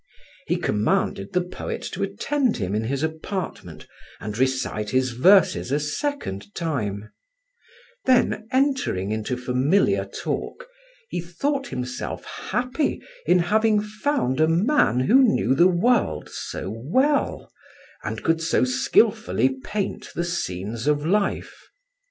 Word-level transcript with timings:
He 0.47 0.57
commanded 0.57 1.31
the 1.31 1.43
poet 1.43 1.83
to 1.93 2.01
attend 2.01 2.57
him 2.57 2.73
in 2.73 2.85
his 2.85 3.03
apartment, 3.03 3.85
and 4.19 4.35
recite 4.35 4.89
his 4.89 5.11
verses 5.11 5.71
a 5.71 5.79
second 5.79 6.55
time; 6.55 7.11
then 8.05 8.47
entering 8.51 9.11
into 9.11 9.37
familiar 9.37 10.03
talk, 10.05 10.67
he 11.09 11.21
thought 11.21 11.67
himself 11.67 12.25
happy 12.25 12.99
in 13.27 13.37
having 13.37 13.79
found 13.79 14.39
a 14.41 14.47
man 14.47 15.01
who 15.01 15.21
knew 15.21 15.53
the 15.53 15.67
world 15.67 16.29
so 16.29 16.67
well, 16.75 17.51
and 18.03 18.23
could 18.23 18.41
so 18.41 18.63
skilfully 18.63 19.49
paint 19.63 20.09
the 20.15 20.25
scenes 20.25 20.87
of 20.87 21.05
life. 21.05 21.67